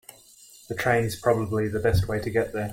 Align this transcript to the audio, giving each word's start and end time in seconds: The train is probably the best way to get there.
The 0.67 0.73
train 0.73 1.03
is 1.03 1.15
probably 1.15 1.67
the 1.67 1.77
best 1.77 2.07
way 2.07 2.19
to 2.21 2.29
get 2.31 2.53
there. 2.53 2.69